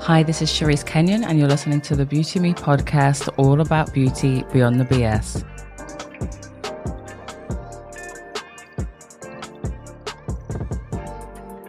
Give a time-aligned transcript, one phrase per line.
[0.00, 3.92] Hi, this is Charisse Kenion, and you're listening to the Beauty Me podcast, all about
[3.92, 5.44] beauty beyond the BS.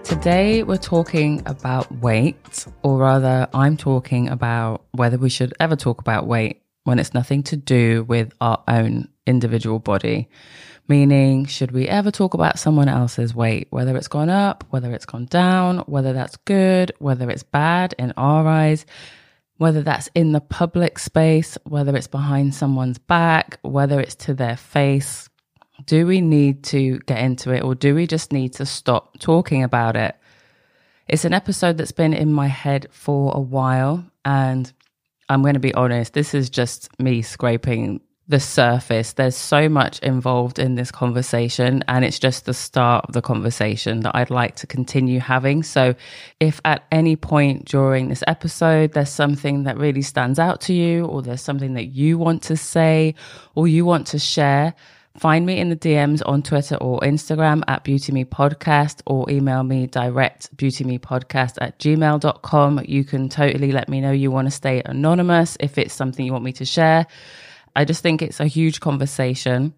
[0.03, 5.99] Today, we're talking about weight, or rather, I'm talking about whether we should ever talk
[5.99, 10.29] about weight when it's nothing to do with our own individual body.
[10.89, 15.05] Meaning, should we ever talk about someone else's weight, whether it's gone up, whether it's
[15.05, 18.85] gone down, whether that's good, whether it's bad in our eyes,
[19.57, 24.55] whether that's in the public space, whether it's behind someone's back, whether it's to their
[24.55, 25.29] face?
[25.85, 29.63] Do we need to get into it or do we just need to stop talking
[29.63, 30.15] about it?
[31.07, 34.05] It's an episode that's been in my head for a while.
[34.23, 34.71] And
[35.29, 39.13] I'm going to be honest, this is just me scraping the surface.
[39.13, 44.01] There's so much involved in this conversation, and it's just the start of the conversation
[44.01, 45.63] that I'd like to continue having.
[45.63, 45.95] So,
[46.39, 51.05] if at any point during this episode there's something that really stands out to you,
[51.05, 53.15] or there's something that you want to say,
[53.55, 54.73] or you want to share,
[55.17, 59.63] find me in the DMs on Twitter or Instagram at Beauty Me Podcast or email
[59.63, 62.81] me direct beautymepodcast at gmail.com.
[62.85, 66.31] You can totally let me know you want to stay anonymous if it's something you
[66.31, 67.07] want me to share.
[67.75, 69.73] I just think it's a huge conversation.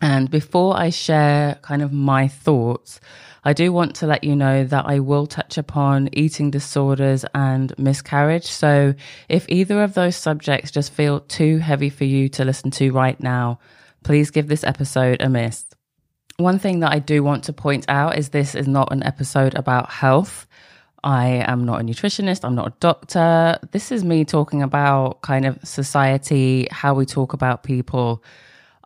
[0.00, 3.00] And before I share kind of my thoughts,
[3.44, 7.72] I do want to let you know that I will touch upon eating disorders and
[7.78, 8.46] miscarriage.
[8.46, 8.94] So
[9.28, 13.18] if either of those subjects just feel too heavy for you to listen to right
[13.20, 13.60] now,
[14.02, 15.64] please give this episode a miss.
[16.38, 19.54] One thing that I do want to point out is this is not an episode
[19.54, 20.46] about health.
[21.04, 22.44] I am not a nutritionist.
[22.44, 23.58] I'm not a doctor.
[23.70, 28.24] This is me talking about kind of society, how we talk about people.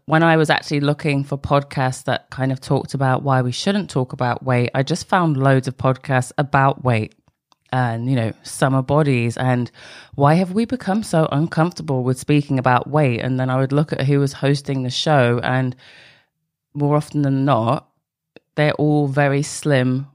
[0.06, 3.88] When I was actually looking for podcasts that kind of talked about why we shouldn't
[3.88, 7.14] talk about weight, I just found loads of podcasts about weight
[7.72, 9.70] and, you know, summer bodies and
[10.16, 13.20] why have we become so uncomfortable with speaking about weight?
[13.20, 15.76] And then I would look at who was hosting the show, and
[16.74, 17.88] more often than not,
[18.56, 20.08] they're all very slim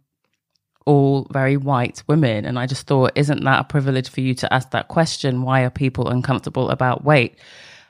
[0.85, 2.45] all very white women.
[2.45, 5.41] And I just thought, isn't that a privilege for you to ask that question?
[5.41, 7.37] Why are people uncomfortable about weight?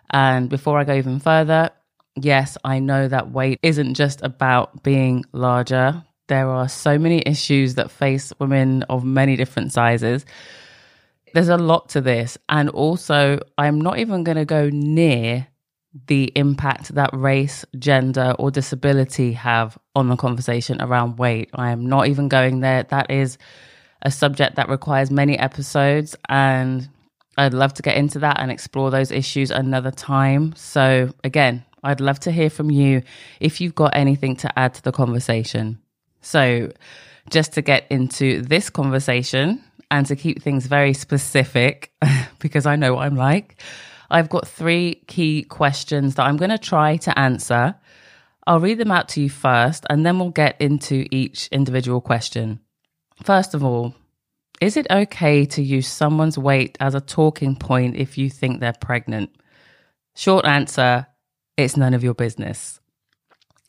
[0.09, 1.71] And before I go even further,
[2.15, 6.03] yes, I know that weight isn't just about being larger.
[6.27, 10.25] There are so many issues that face women of many different sizes.
[11.33, 12.37] There's a lot to this.
[12.47, 15.47] And also, I'm not even going to go near
[16.07, 21.49] the impact that race, gender, or disability have on the conversation around weight.
[21.53, 22.83] I am not even going there.
[22.83, 23.37] That is
[24.01, 26.87] a subject that requires many episodes, and
[27.37, 30.53] I'd love to get into that and explore those issues another time.
[30.55, 33.03] So, again, I'd love to hear from you
[33.39, 35.79] if you've got anything to add to the conversation.
[36.21, 36.71] So,
[37.29, 41.91] just to get into this conversation and to keep things very specific,
[42.39, 43.61] because I know what I'm like.
[44.09, 47.75] I've got three key questions that I'm going to try to answer.
[48.47, 52.59] I'll read them out to you first, and then we'll get into each individual question.
[53.23, 53.95] First of all,
[54.61, 58.73] is it okay to use someone's weight as a talking point if you think they're
[58.73, 59.31] pregnant?
[60.15, 61.07] Short answer
[61.57, 62.79] it's none of your business.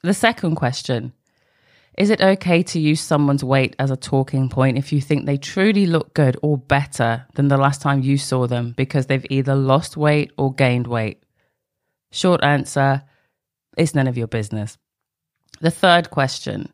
[0.03, 1.12] The second question
[1.96, 5.38] is it okay to use someone's weight as a talking point if you think they
[5.38, 9.54] truly look good or better than the last time you saw them because they've either
[9.54, 11.22] lost weight or gained weight?
[12.12, 13.02] Short answer
[13.76, 14.78] it's none of your business.
[15.60, 16.70] The third question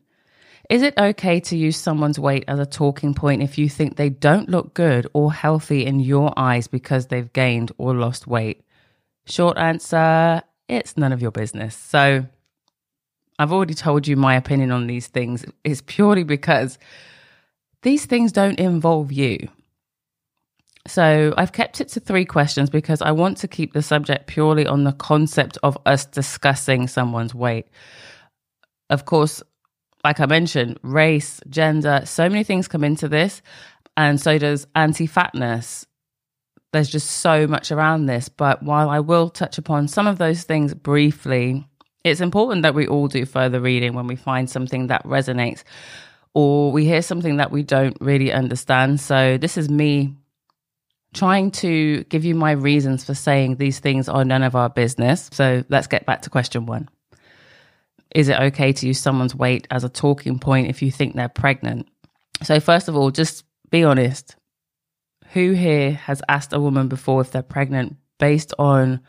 [0.69, 4.09] Is it okay to use someone's weight as a talking point if you think they
[4.09, 8.63] don't look good or healthy in your eyes because they've gained or lost weight?
[9.25, 11.75] Short answer it's none of your business.
[11.75, 12.25] So,
[13.39, 15.45] I've already told you my opinion on these things.
[15.63, 16.77] It's purely because
[17.81, 19.49] these things don't involve you.
[20.85, 24.67] So I've kept it to three questions because I want to keep the subject purely
[24.67, 27.67] on the concept of us discussing someone's weight.
[28.89, 29.41] Of course,
[30.03, 33.41] like I mentioned, race, gender, so many things come into this,
[33.95, 35.85] and so does anti fatness.
[36.73, 38.27] There's just so much around this.
[38.27, 41.65] But while I will touch upon some of those things briefly,
[42.03, 45.63] it's important that we all do further reading when we find something that resonates
[46.33, 48.99] or we hear something that we don't really understand.
[48.99, 50.15] So, this is me
[51.13, 55.29] trying to give you my reasons for saying these things are none of our business.
[55.31, 56.89] So, let's get back to question one.
[58.13, 61.29] Is it okay to use someone's weight as a talking point if you think they're
[61.29, 61.87] pregnant?
[62.41, 64.35] So, first of all, just be honest.
[65.33, 69.01] Who here has asked a woman before if they're pregnant based on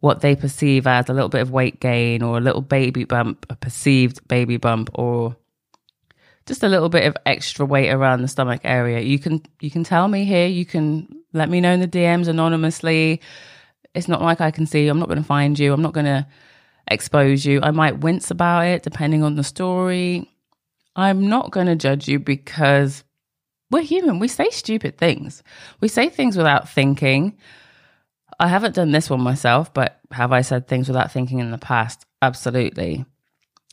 [0.00, 3.46] what they perceive as a little bit of weight gain or a little baby bump,
[3.50, 5.36] a perceived baby bump, or
[6.46, 9.00] just a little bit of extra weight around the stomach area.
[9.00, 12.28] You can you can tell me here, you can let me know in the DMs
[12.28, 13.20] anonymously.
[13.94, 15.72] It's not like I can see, I'm not going to find you.
[15.72, 16.26] I'm not going to
[16.88, 17.60] expose you.
[17.62, 20.28] I might wince about it depending on the story.
[20.96, 23.04] I'm not going to judge you because
[23.70, 24.18] we're human.
[24.18, 25.42] We say stupid things.
[25.80, 27.36] We say things without thinking.
[28.40, 31.58] I haven't done this one myself, but have I said things without thinking in the
[31.58, 32.06] past?
[32.22, 33.04] Absolutely.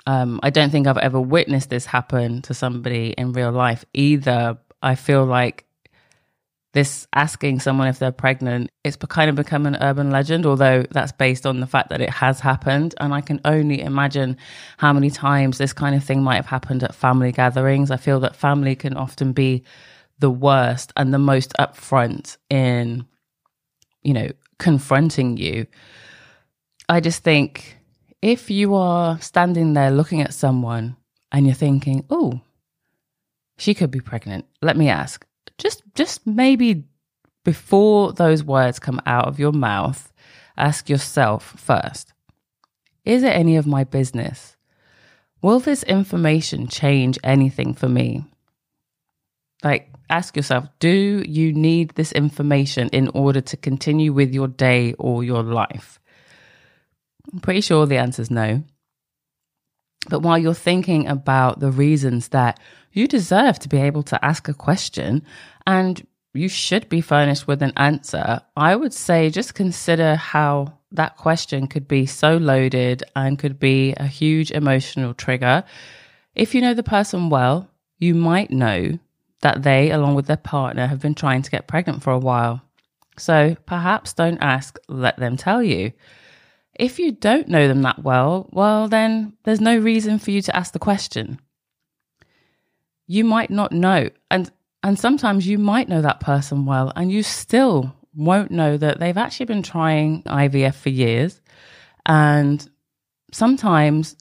[0.06, 4.58] Um, I don't think I've ever witnessed this happen to somebody in real life either.
[4.82, 5.66] I feel like
[6.74, 11.14] this asking someone if they're pregnant, it's kind of become an urban legend, although that's
[11.14, 12.94] based on the fact that it has happened.
[13.00, 14.36] And I can only imagine
[14.78, 17.90] how many times this kind of thing might have happened at family gatherings.
[17.90, 19.64] I feel that family can often be
[20.20, 23.08] the worst and the most upfront in,
[24.04, 25.68] you know, confronting you.
[26.90, 27.78] I just think
[28.22, 30.96] if you are standing there looking at someone
[31.32, 32.42] and you're thinking, oh,
[33.58, 35.26] she could be pregnant, let me ask,
[35.58, 36.86] just just maybe
[37.44, 40.12] before those words come out of your mouth,
[40.58, 42.14] ask yourself first,
[43.06, 44.58] is it any of my business?
[45.42, 48.26] Will this information change anything for me?
[49.64, 54.94] Like, ask yourself, do you need this information in order to continue with your day
[54.94, 56.00] or your life?
[57.32, 58.64] I'm pretty sure the answer is no.
[60.10, 62.60] But while you're thinking about the reasons that
[62.94, 65.24] you deserve to be able to ask a question
[65.66, 71.18] and you should be furnished with an answer, I would say just consider how that
[71.18, 75.64] question could be so loaded and could be a huge emotional trigger.
[76.34, 77.70] If you know the person well,
[78.00, 79.00] you might know
[79.42, 82.62] that they, along with their partner, have been trying to get pregnant for a while.
[83.18, 85.92] So perhaps don't ask, let them tell you.
[86.74, 90.56] If you don't know them that well, well, then there's no reason for you to
[90.56, 91.40] ask the question.
[93.08, 94.10] You might not know.
[94.30, 94.52] And,
[94.84, 99.18] and sometimes you might know that person well, and you still won't know that they've
[99.18, 101.42] actually been trying IVF for years.
[102.06, 102.68] And
[103.32, 104.16] sometimes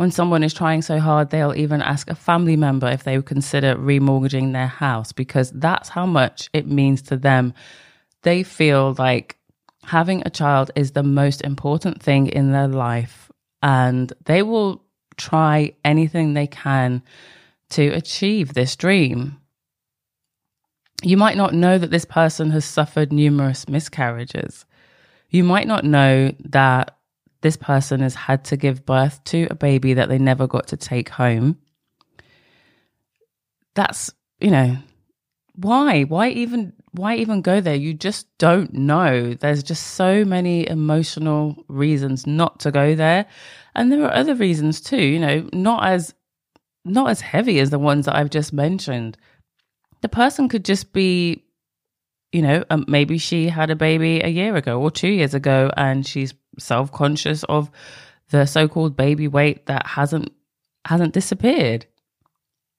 [0.00, 3.26] when someone is trying so hard, they'll even ask a family member if they would
[3.26, 7.52] consider remortgaging their house because that's how much it means to them.
[8.22, 9.36] They feel like
[9.82, 13.30] having a child is the most important thing in their life,
[13.62, 14.82] and they will
[15.18, 17.02] try anything they can
[17.68, 19.36] to achieve this dream.
[21.02, 24.64] You might not know that this person has suffered numerous miscarriages.
[25.28, 26.96] You might not know that
[27.42, 30.76] this person has had to give birth to a baby that they never got to
[30.76, 31.58] take home.
[33.74, 34.10] That's,
[34.40, 34.76] you know,
[35.54, 36.02] why?
[36.02, 37.74] Why even why even go there?
[37.74, 39.34] You just don't know.
[39.34, 43.26] There's just so many emotional reasons not to go there.
[43.74, 46.14] And there are other reasons too, you know, not as
[46.84, 49.16] not as heavy as the ones that I've just mentioned.
[50.00, 51.44] The person could just be
[52.32, 55.70] you know, um, maybe she had a baby a year ago or 2 years ago
[55.76, 57.70] and she's self-conscious of
[58.30, 60.32] the so-called baby weight that hasn't
[60.84, 61.86] hasn't disappeared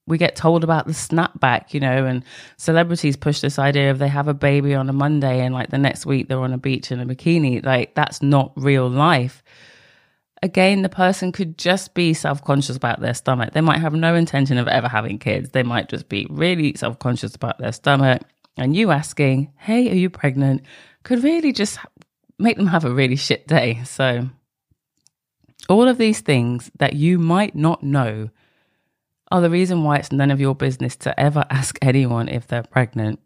[0.07, 2.23] we get told about the snapback, you know, and
[2.57, 5.77] celebrities push this idea of they have a baby on a Monday and like the
[5.77, 7.63] next week they're on a beach in a bikini.
[7.63, 9.43] Like that's not real life.
[10.43, 13.53] Again, the person could just be self conscious about their stomach.
[13.53, 15.51] They might have no intention of ever having kids.
[15.51, 18.23] They might just be really self conscious about their stomach.
[18.57, 20.63] And you asking, hey, are you pregnant?
[21.03, 21.79] could really just
[22.37, 23.83] make them have a really shit day.
[23.85, 24.29] So,
[25.69, 28.29] all of these things that you might not know
[29.31, 32.63] are the reason why it's none of your business to ever ask anyone if they're
[32.63, 33.19] pregnant.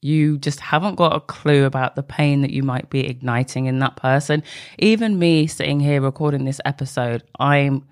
[0.00, 3.80] You just haven't got a clue about the pain that you might be igniting in
[3.80, 4.44] that person.
[4.78, 7.86] Even me sitting here recording this episode, I'm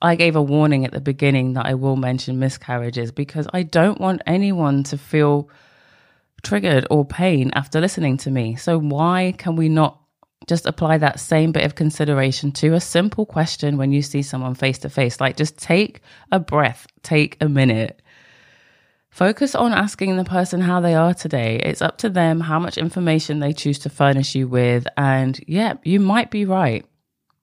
[0.00, 4.00] I gave a warning at the beginning that I will mention miscarriages because I don't
[4.00, 5.50] want anyone to feel
[6.42, 8.56] triggered or pain after listening to me.
[8.56, 10.00] So why can we not
[10.48, 14.54] just apply that same bit of consideration to a simple question when you see someone
[14.54, 15.20] face to face.
[15.20, 16.00] Like, just take
[16.32, 18.00] a breath, take a minute.
[19.10, 21.60] Focus on asking the person how they are today.
[21.62, 24.86] It's up to them how much information they choose to furnish you with.
[24.96, 26.84] And yeah, you might be right.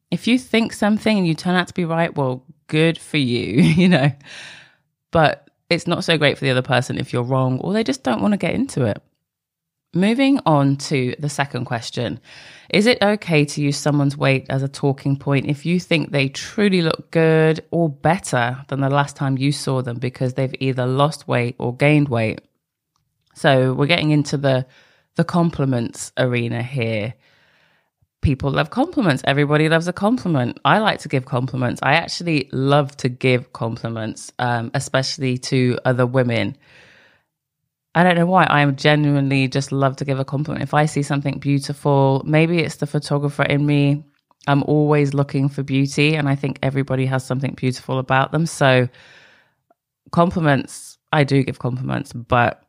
[0.10, 3.62] If you think something and you turn out to be right, well, good for you,
[3.62, 4.12] you know.
[5.12, 8.04] But it's not so great for the other person if you're wrong or they just
[8.04, 9.02] don't want to get into it.
[9.94, 12.20] Moving on to the second question
[12.70, 16.28] Is it okay to use someone's weight as a talking point if you think they
[16.28, 20.86] truly look good or better than the last time you saw them because they've either
[20.86, 22.42] lost weight or gained weight?
[23.36, 24.66] So we're getting into the
[25.16, 27.14] the compliments arena here.
[28.26, 29.22] People love compliments.
[29.26, 30.60] Everybody loves a compliment.
[30.66, 31.80] I like to give compliments.
[31.84, 36.58] I actually love to give compliments, um, especially to other women.
[37.94, 38.48] I don't know why.
[38.50, 40.64] I genuinely just love to give a compliment.
[40.64, 44.04] If I see something beautiful, maybe it's the photographer in me.
[44.48, 48.48] I'm always looking for beauty, and I think everybody has something beautiful about them.
[48.48, 48.90] So,
[50.12, 52.64] compliments, I do give compliments, but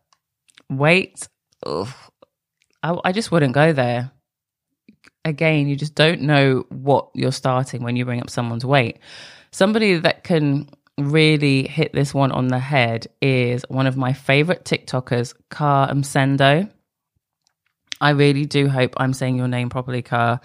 [0.68, 1.28] weight,
[1.64, 1.88] ugh,
[2.82, 4.12] I, I just wouldn't go there.
[5.26, 9.00] Again, you just don't know what you're starting when you bring up someone's weight.
[9.50, 14.64] Somebody that can really hit this one on the head is one of my favorite
[14.64, 16.70] TikTokers, Car Msendo.
[18.00, 20.40] I really do hope I'm saying your name properly, Car.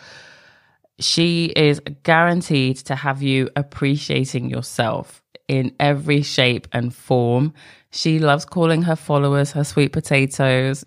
[0.99, 7.53] She is guaranteed to have you appreciating yourself in every shape and form.
[7.91, 10.83] She loves calling her followers her sweet potatoes.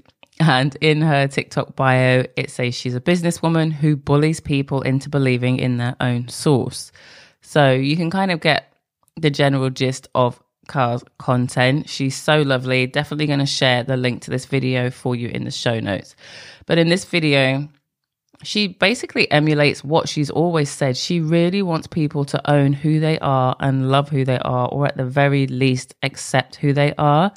[0.47, 5.59] And in her TikTok bio, it says she's a businesswoman who bullies people into believing
[5.59, 6.93] in their own source.
[7.41, 8.71] So you can kind of get
[9.17, 11.89] the general gist of Car's content.
[11.89, 12.87] She's so lovely.
[12.87, 16.15] Definitely going to share the link to this video for you in the show notes.
[16.67, 17.67] But in this video,
[18.47, 20.97] she basically emulates what she's always said.
[20.97, 24.87] She really wants people to own who they are and love who they are, or
[24.87, 27.33] at the very least, accept who they are.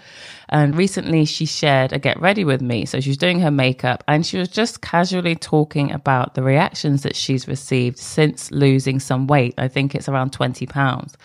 [0.50, 2.86] And recently, she shared a get ready with me.
[2.86, 7.16] So she's doing her makeup and she was just casually talking about the reactions that
[7.16, 9.54] she's received since losing some weight.
[9.58, 11.18] I think it's around 20 pounds.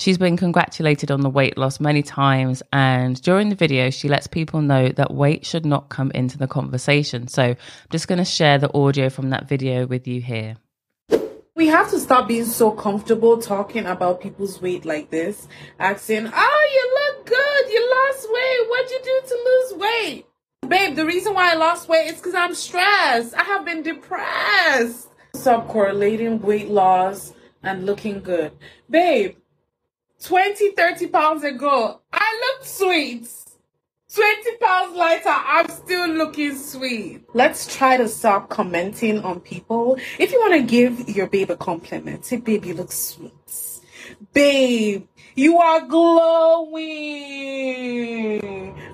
[0.00, 4.26] She's been congratulated on the weight loss many times, and during the video, she lets
[4.26, 7.28] people know that weight should not come into the conversation.
[7.28, 7.56] So I'm
[7.90, 10.56] just going to share the audio from that video with you here.
[11.54, 15.46] We have to stop being so comfortable talking about people's weight like this,
[15.78, 20.26] asking, Oh, you look good, you lost weight, what'd you do to lose weight?
[20.66, 23.34] Babe, the reason why I lost weight is because I'm stressed.
[23.34, 25.10] I have been depressed.
[25.34, 28.52] Stop correlating weight loss and looking good.
[28.88, 29.36] Babe,
[30.22, 33.28] 20, 30 pounds ago, I looked sweet.
[34.14, 37.22] 20 pounds later, I'm still looking sweet.
[37.32, 39.98] Let's try to stop commenting on people.
[40.18, 43.32] If you want to give your babe a compliment, say, babe, you look sweet.
[44.32, 46.80] Babe, you are glowing.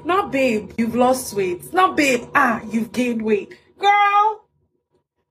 [0.05, 1.73] Not babe, you've lost weight.
[1.73, 3.57] Not babe, ah, you've gained weight.
[3.79, 4.45] Girl,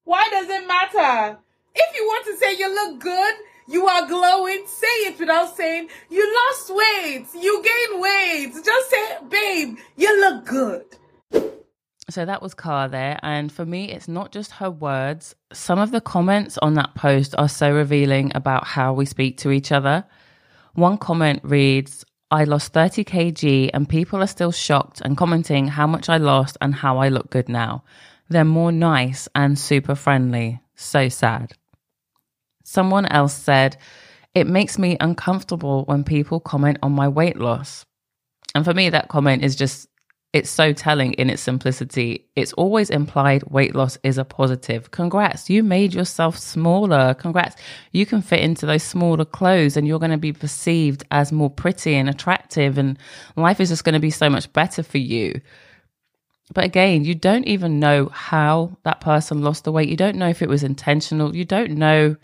[0.03, 1.37] why does it matter?
[1.75, 3.35] If you want to say you look good,
[3.67, 4.63] you are glowing.
[4.67, 8.53] Say it without saying, you lost weight, you gained weight.
[8.63, 10.85] Just say, babe, you look good.
[12.09, 13.19] So that was Car there.
[13.23, 15.35] And for me, it's not just her words.
[15.51, 19.51] Some of the comments on that post are so revealing about how we speak to
[19.51, 20.05] each other.
[20.73, 25.87] One comment reads, I lost 30 kg and people are still shocked and commenting how
[25.87, 27.83] much I lost and how I look good now.
[28.29, 30.61] They're more nice and super friendly.
[30.75, 31.53] So sad.
[32.65, 33.77] Someone else said,
[34.33, 37.85] It makes me uncomfortable when people comment on my weight loss.
[38.55, 39.87] And for me, that comment is just,
[40.33, 42.27] it's so telling in its simplicity.
[42.35, 44.89] It's always implied weight loss is a positive.
[44.89, 47.13] Congrats, you made yourself smaller.
[47.13, 47.55] Congrats,
[47.91, 51.51] you can fit into those smaller clothes and you're going to be perceived as more
[51.51, 52.97] pretty and attractive, and
[53.35, 55.39] life is just going to be so much better for you.
[56.53, 59.89] But again, you don't even know how that person lost the weight.
[59.89, 61.35] You don't know if it was intentional.
[61.35, 62.15] You don't know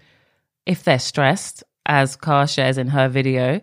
[0.66, 3.62] if they're stressed, as Car shares in her video,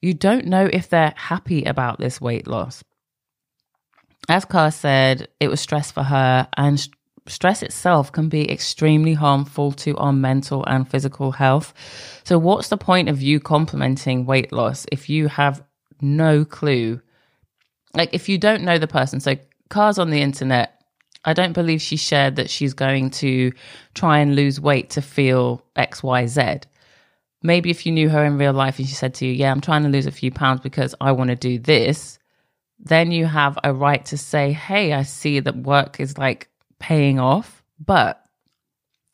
[0.00, 2.84] you don't know if they're happy about this weight loss.
[4.28, 6.88] As Car said, it was stress for her, and
[7.26, 11.74] stress itself can be extremely harmful to our mental and physical health.
[12.24, 15.62] So, what's the point of you complimenting weight loss if you have
[16.00, 17.00] no clue?
[17.94, 19.36] Like, if you don't know the person, so
[19.68, 20.75] Car's on the internet
[21.26, 23.52] I don't believe she shared that she's going to
[23.94, 26.62] try and lose weight to feel XYZ.
[27.42, 29.60] Maybe if you knew her in real life and she said to you, Yeah, I'm
[29.60, 32.18] trying to lose a few pounds because I want to do this,
[32.78, 37.18] then you have a right to say, Hey, I see that work is like paying
[37.18, 37.62] off.
[37.84, 38.24] But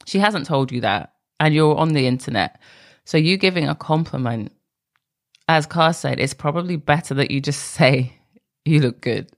[0.06, 1.14] she hasn't told you that.
[1.40, 2.60] And you're on the internet.
[3.04, 4.52] So you giving a compliment,
[5.48, 8.12] as Car said, it's probably better that you just say,
[8.66, 9.30] You look good.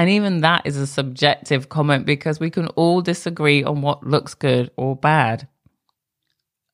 [0.00, 4.32] And even that is a subjective comment because we can all disagree on what looks
[4.32, 5.46] good or bad.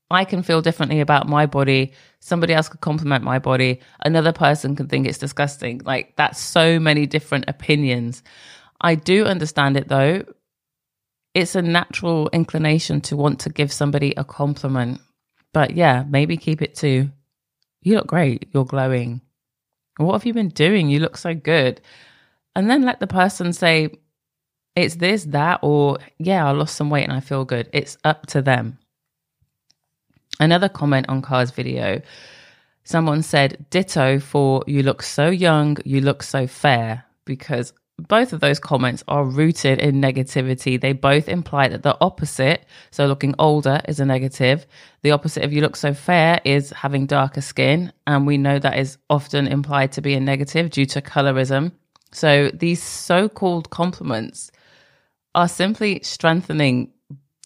[0.08, 1.94] I can feel differently about my body.
[2.20, 3.80] Somebody else could compliment my body.
[3.98, 5.80] Another person can think it's disgusting.
[5.84, 8.22] Like that's so many different opinions.
[8.80, 10.24] I do understand it though.
[11.34, 15.00] It's a natural inclination to want to give somebody a compliment.
[15.52, 17.10] But yeah, maybe keep it to
[17.82, 18.50] you look great.
[18.52, 19.20] You're glowing.
[19.96, 20.88] What have you been doing?
[20.88, 21.80] You look so good
[22.56, 23.90] and then let the person say,
[24.74, 27.68] it's this, that, or yeah, I lost some weight and I feel good.
[27.72, 28.78] It's up to them.
[30.40, 32.02] Another comment on Car's video
[32.86, 38.40] someone said, Ditto for you look so young, you look so fair, because both of
[38.40, 40.80] those comments are rooted in negativity.
[40.80, 44.66] They both imply that the opposite, so looking older, is a negative.
[45.02, 47.92] The opposite of you look so fair is having darker skin.
[48.06, 51.72] And we know that is often implied to be a negative due to colorism.
[52.12, 54.50] So these so called compliments
[55.34, 56.92] are simply strengthening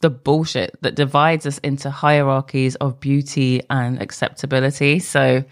[0.01, 4.99] the bullshit that divides us into hierarchies of beauty and acceptability.
[4.99, 5.45] So,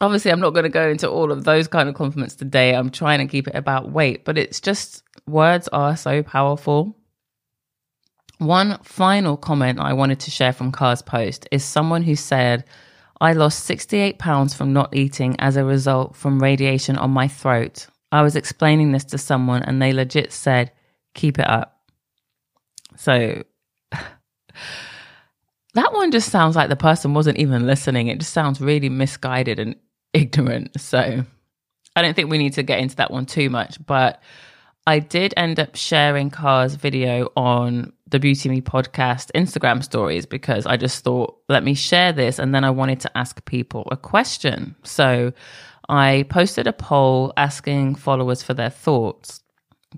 [0.00, 2.74] obviously, I'm not going to go into all of those kind of compliments today.
[2.74, 6.96] I'm trying to keep it about weight, but it's just words are so powerful.
[8.38, 12.64] One final comment I wanted to share from Car's post is someone who said,
[13.20, 17.86] I lost 68 pounds from not eating as a result from radiation on my throat.
[18.12, 20.72] I was explaining this to someone and they legit said,
[21.14, 21.80] keep it up.
[22.96, 23.42] So
[25.74, 28.08] that one just sounds like the person wasn't even listening.
[28.08, 29.76] It just sounds really misguided and
[30.12, 30.80] ignorant.
[30.80, 31.24] So
[31.94, 33.84] I don't think we need to get into that one too much.
[33.84, 34.22] But
[34.86, 40.66] I did end up sharing Car's video on the Beauty Me podcast Instagram stories because
[40.66, 42.38] I just thought, let me share this.
[42.38, 44.76] And then I wanted to ask people a question.
[44.84, 45.32] So
[45.88, 49.42] I posted a poll asking followers for their thoughts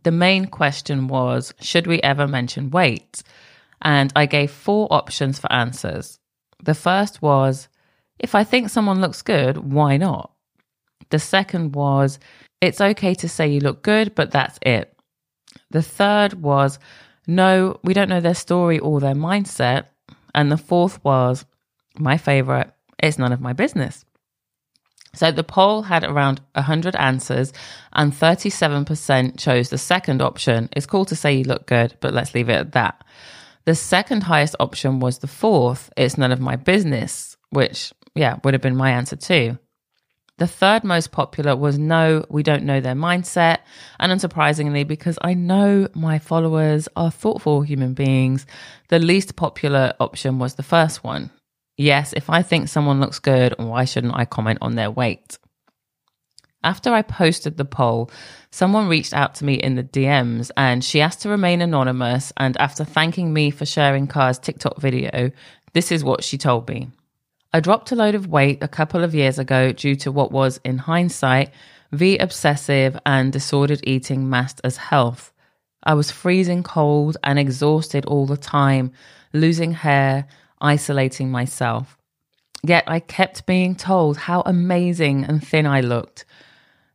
[0.03, 3.23] the main question was Should we ever mention weight?
[3.83, 6.19] And I gave four options for answers.
[6.63, 7.69] The first was
[8.19, 10.33] If I think someone looks good, why not?
[11.11, 12.19] The second was
[12.61, 14.95] It's okay to say you look good, but that's it.
[15.71, 16.79] The third was
[17.29, 19.85] No, we don't know their story or their mindset.
[20.35, 21.45] And the fourth was
[21.97, 24.05] my favorite It's none of my business.
[25.15, 27.53] So the poll had around 100 answers,
[27.93, 30.69] and 37% chose the second option.
[30.73, 33.05] It's cool to say you look good, but let's leave it at that.
[33.65, 38.55] The second highest option was the fourth, it's none of my business, which, yeah, would
[38.55, 39.59] have been my answer too.
[40.39, 43.59] The third most popular was no, we don't know their mindset.
[43.99, 48.47] And unsurprisingly, because I know my followers are thoughtful human beings,
[48.89, 51.31] the least popular option was the first one.
[51.77, 55.39] Yes, if I think someone looks good, why shouldn't I comment on their weight?
[56.63, 58.11] After I posted the poll,
[58.51, 62.33] someone reached out to me in the DMs and she asked to remain anonymous.
[62.37, 65.31] And after thanking me for sharing Car's TikTok video,
[65.73, 66.91] this is what she told me.
[67.53, 70.61] I dropped a load of weight a couple of years ago due to what was,
[70.65, 71.51] in hindsight,
[71.93, 75.33] V obsessive and disordered eating masked as health.
[75.83, 78.93] I was freezing cold and exhausted all the time,
[79.33, 80.27] losing hair,
[80.61, 81.97] isolating myself.
[82.63, 86.27] Yet I kept being told how amazing and thin I looked.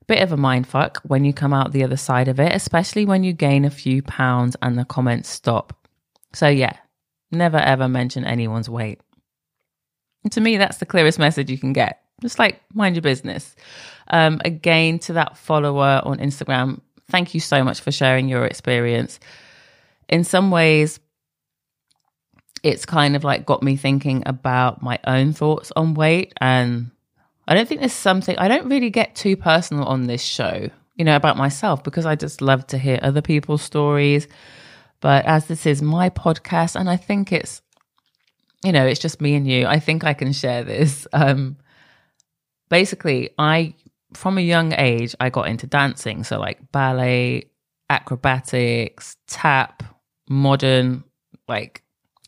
[0.05, 3.23] Bit of a mindfuck when you come out the other side of it, especially when
[3.23, 5.87] you gain a few pounds and the comments stop.
[6.33, 6.77] So, yeah,
[7.31, 9.01] never ever mention anyone's weight.
[10.31, 12.01] To me, that's the clearest message you can get.
[12.21, 13.55] Just like mind your business.
[14.07, 19.19] Um, again, to that follower on Instagram, thank you so much for sharing your experience.
[20.07, 20.99] In some ways,
[22.63, 26.33] it's kind of like got me thinking about my own thoughts on weight.
[26.39, 26.91] And
[27.47, 31.03] I don't think there's something, I don't really get too personal on this show, you
[31.03, 34.29] know, about myself because I just love to hear other people's stories.
[35.01, 37.61] But as this is my podcast, and I think it's,
[38.63, 41.05] you know, it's just me and you, I think I can share this.
[41.11, 41.57] Um,
[42.69, 43.75] basically, I,
[44.13, 46.23] from a young age, I got into dancing.
[46.23, 47.49] So, like ballet,
[47.89, 49.83] acrobatics, tap,
[50.29, 51.03] modern,
[51.47, 51.83] like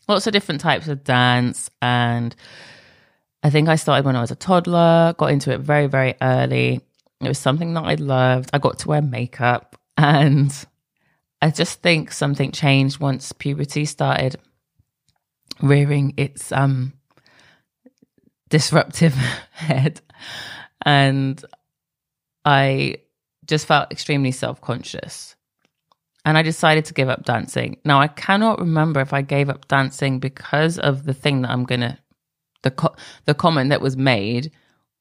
[0.08, 1.70] lots of different types of dance.
[1.80, 2.36] And
[3.42, 6.80] I think I started when I was a toddler, got into it very, very early.
[7.22, 8.50] It was something that I loved.
[8.52, 9.80] I got to wear makeup.
[9.96, 10.52] And
[11.40, 14.36] I just think something changed once puberty started
[15.62, 16.92] rearing its um
[18.48, 19.14] disruptive
[19.52, 20.00] head.
[20.84, 21.42] And
[22.44, 22.98] I
[23.46, 25.36] just felt extremely self conscious
[26.26, 27.78] and I decided to give up dancing.
[27.84, 31.64] Now I cannot remember if I gave up dancing because of the thing that I'm
[31.64, 31.98] gonna
[32.62, 34.50] the co- the comment that was made,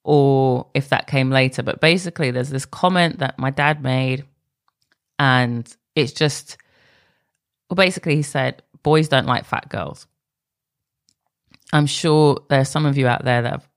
[0.04, 1.64] or if that came later.
[1.64, 4.26] But basically, there's this comment that my dad made,
[5.18, 6.58] and it's just
[7.72, 10.06] well, basically he said boys don't like fat girls.
[11.74, 13.68] I'm sure there's some of you out there that have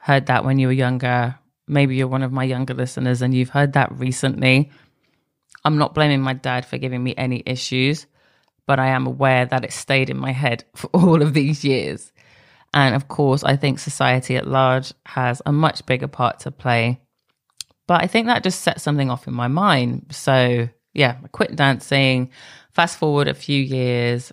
[0.00, 1.38] heard that when you were younger.
[1.66, 4.70] Maybe you're one of my younger listeners and you've heard that recently
[5.64, 8.06] I'm not blaming my dad for giving me any issues,
[8.66, 12.12] but I am aware that it stayed in my head for all of these years.
[12.72, 17.00] And of course, I think society at large has a much bigger part to play.
[17.86, 20.06] But I think that just set something off in my mind.
[20.10, 22.30] So, yeah, I quit dancing.
[22.72, 24.32] Fast forward a few years,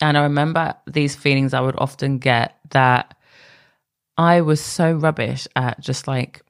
[0.00, 3.16] and I remember these feelings I would often get that
[4.16, 6.42] I was so rubbish at just like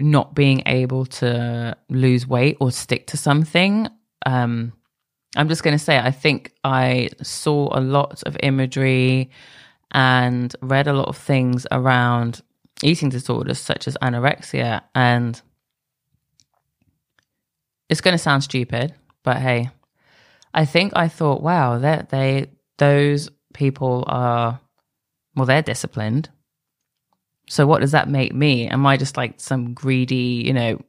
[0.00, 3.88] not being able to lose weight or stick to something.
[4.26, 4.72] Um,
[5.36, 9.30] I'm just going to say, I think I saw a lot of imagery
[9.92, 12.42] and read a lot of things around
[12.82, 14.82] eating disorders such as anorexia.
[14.94, 15.40] And
[17.88, 19.70] it's going to sound stupid, but hey,
[20.54, 24.60] I think I thought, wow, that they those people are
[25.36, 26.30] well, they're disciplined.
[27.48, 28.68] So what does that make me?
[28.68, 30.80] Am I just like some greedy, you know,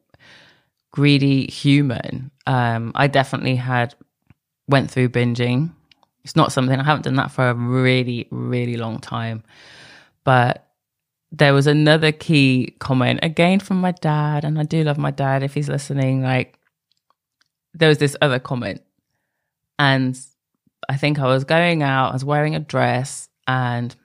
[0.91, 2.31] greedy human?
[2.47, 3.95] Um, I definitely had
[4.67, 5.71] went through binging.
[6.23, 9.43] It's not something I haven't done that for a really, really long time.
[10.23, 10.67] But
[11.31, 15.43] there was another key comment again from my dad, and I do love my dad
[15.43, 16.21] if he's listening.
[16.23, 16.57] Like,
[17.73, 18.81] there was this other comment,
[19.77, 20.19] and
[20.89, 23.95] I think I was going out, I was wearing a dress, and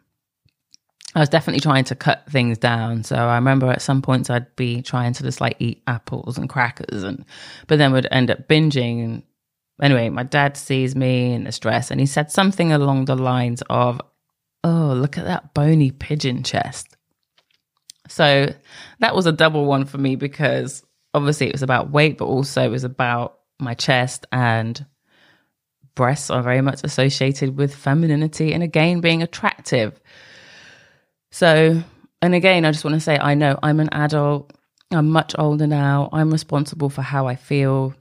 [1.14, 3.02] I was definitely trying to cut things down.
[3.02, 6.48] So I remember at some points I'd be trying to just like eat apples and
[6.48, 7.24] crackers, and
[7.66, 9.02] but then would end up binging.
[9.02, 9.22] And
[9.82, 13.62] anyway, my dad sees me in this dress, and he said something along the lines
[13.68, 14.00] of,
[14.64, 16.96] "Oh, look at that bony pigeon chest."
[18.08, 18.52] So
[18.98, 20.82] that was a double one for me because
[21.14, 24.84] obviously it was about weight, but also it was about my chest and
[25.94, 30.00] breasts are very much associated with femininity and again being attractive.
[31.30, 31.82] So,
[32.22, 34.52] and again, I just want to say I know I'm an adult.
[34.90, 36.08] I'm much older now.
[36.12, 37.94] I'm responsible for how I feel.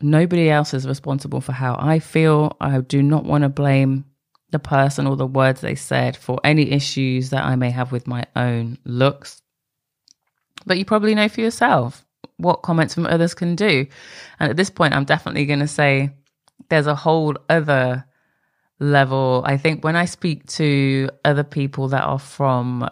[0.00, 2.56] Nobody else is responsible for how I feel.
[2.60, 4.04] I do not want to blame
[4.50, 8.06] the person or the words they said for any issues that I may have with
[8.06, 9.42] my own looks.
[10.66, 12.04] But you probably know for yourself
[12.36, 13.86] what comments from others can do.
[14.38, 16.10] And at this point, I'm definitely going to say
[16.68, 18.04] there's a whole other
[18.80, 19.42] level.
[19.46, 22.88] I think when I speak to other people that are from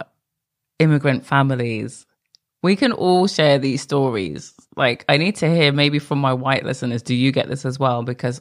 [0.79, 2.07] immigrant families,
[2.63, 4.55] we can all share these stories.
[4.77, 7.79] Like, I need to hear maybe from my white listeners, do you get this as
[7.79, 8.03] well?
[8.03, 8.41] Because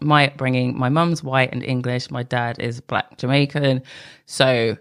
[0.00, 3.82] my upbringing, my mum's white and English, my dad is black Jamaican.
[4.26, 4.76] So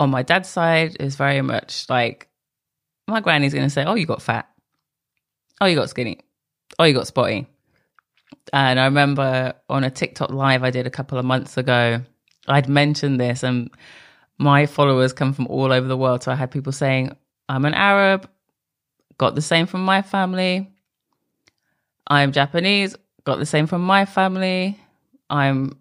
[0.00, 2.28] on my dad's side is very much like
[3.06, 4.48] my granny's going to say, Oh, you got fat.
[5.60, 6.18] Oh, you got skinny.
[6.78, 7.46] Oh, you got spotty.
[8.52, 12.02] And I remember on a TikTok live I did a couple of months ago,
[12.48, 13.70] I'd mentioned this, and
[14.38, 16.22] my followers come from all over the world.
[16.22, 17.16] So I had people saying,
[17.48, 18.28] I'm an Arab,
[19.18, 20.68] got the same from my family.
[22.06, 24.78] I'm Japanese, got the same from my family.
[25.30, 25.78] I'm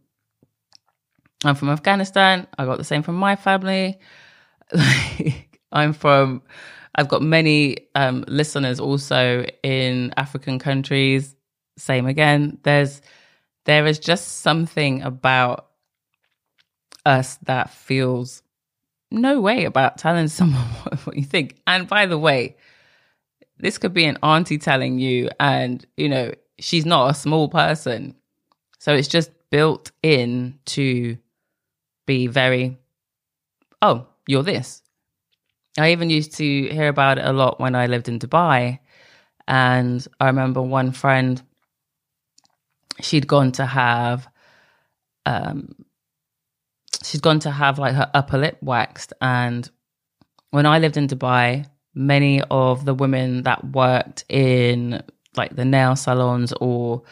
[1.43, 3.99] I'm from Afghanistan, I got the same from my family.
[5.71, 6.43] I'm from
[6.95, 11.35] I've got many um, listeners also in African countries.
[11.81, 12.59] Same again.
[12.63, 13.01] There's
[13.65, 15.67] there is just something about
[17.05, 18.43] us that feels
[19.11, 21.57] no way about telling someone what, you think.
[21.67, 22.55] And by the way,
[23.57, 28.15] this could be an auntie telling you, and you know she's not a small person,
[28.79, 31.17] so it's just built in to
[32.05, 32.77] be very.
[33.81, 34.83] Oh, you're this
[35.77, 38.79] I even used to hear about it a lot when I lived in Dubai.
[39.47, 41.41] And I remember one friend,
[43.01, 44.27] she'd gone to have,
[45.25, 45.75] um,
[47.03, 49.13] she'd gone to have like her upper lip waxed.
[49.21, 49.69] And
[50.51, 55.01] when I lived in Dubai, many of the women that worked in
[55.35, 57.03] like the nail salons or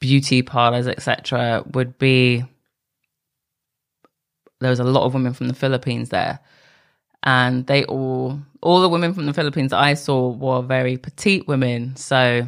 [0.00, 2.44] beauty parlors, etc., would be
[4.60, 6.40] there was a lot of women from the Philippines there
[7.22, 11.96] and they all all the women from the Philippines I saw were very petite women.
[11.96, 12.46] So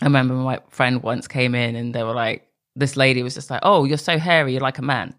[0.00, 3.50] I remember my friend once came in and they were like, this lady was just
[3.50, 5.14] like, "Oh, you're so hairy, you're like a man."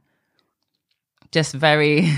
[1.31, 2.13] Just very.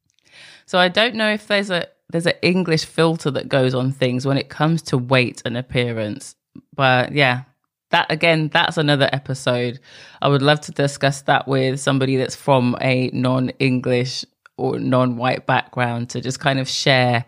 [0.66, 4.24] so I don't know if there's a there's an English filter that goes on things
[4.24, 6.36] when it comes to weight and appearance.
[6.74, 7.42] But yeah,
[7.90, 9.80] that again, that's another episode.
[10.22, 14.24] I would love to discuss that with somebody that's from a non-English
[14.56, 17.24] or non white background to just kind of share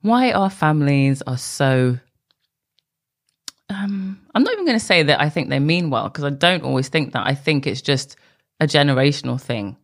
[0.00, 1.98] why our families are so.
[3.68, 6.30] Um, I'm not even going to say that I think they mean well because I
[6.30, 7.26] don't always think that.
[7.26, 8.16] I think it's just
[8.60, 9.76] a generational thing.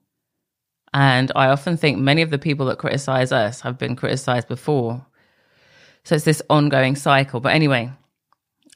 [0.94, 5.04] And I often think many of the people that criticize us have been criticized before.
[6.04, 7.40] So it's this ongoing cycle.
[7.40, 7.90] But anyway,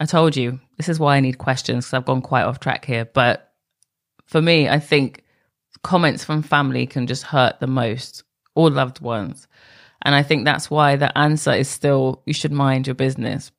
[0.01, 2.85] I told you this is why I need questions because I've gone quite off track
[2.85, 3.05] here.
[3.05, 3.53] But
[4.25, 5.25] for me, I think
[5.83, 9.47] comments from family can just hurt the most or loved ones.
[10.03, 13.51] And I think that's why the answer is still you should mind your business.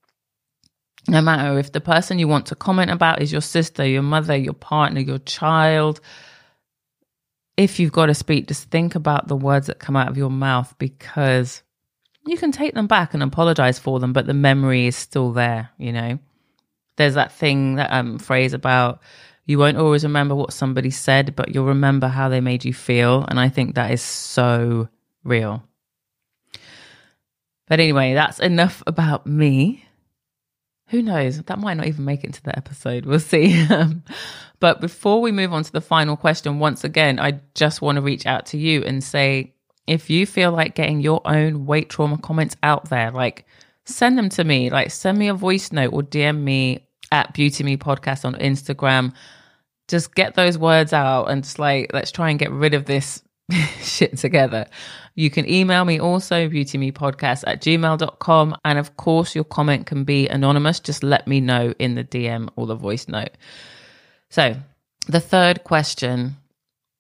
[1.08, 4.36] No matter if the person you want to comment about is your sister, your mother,
[4.36, 6.02] your partner, your child,
[7.56, 10.30] if you've got to speak, just think about the words that come out of your
[10.30, 11.64] mouth because
[12.26, 15.70] you can take them back and apologize for them, but the memory is still there,
[15.78, 16.20] you know?
[16.98, 19.02] There's that thing, that um, phrase about
[19.46, 23.26] you won't always remember what somebody said, but you'll remember how they made you feel.
[23.30, 24.90] And I think that is so
[25.24, 25.64] real.
[27.68, 29.87] But anyway, that's enough about me.
[30.88, 31.42] Who knows?
[31.44, 33.06] That might not even make it into the episode.
[33.06, 33.66] We'll see.
[33.78, 34.04] Um,
[34.60, 38.02] but before we move on to the final question, once again, I just want to
[38.02, 39.54] reach out to you and say
[39.86, 43.46] if you feel like getting your own weight trauma comments out there, like
[43.86, 44.70] send them to me.
[44.70, 49.14] Like send me a voice note or DM me at Beauty Me Podcast on Instagram.
[49.88, 53.22] Just get those words out and just like, let's try and get rid of this
[53.82, 54.68] shit together.
[55.16, 58.58] You can email me also, beautymepodcast at gmail.com.
[58.66, 60.80] And of course, your comment can be anonymous.
[60.80, 63.32] Just let me know in the DM or the voice note.
[64.30, 64.56] So,
[65.08, 66.36] the third question